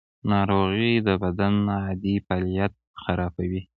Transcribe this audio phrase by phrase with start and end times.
[0.31, 3.61] ناروغي د بدن عادي فعالیت خرابوي.